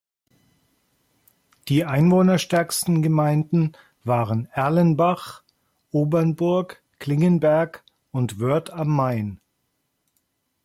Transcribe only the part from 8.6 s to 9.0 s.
am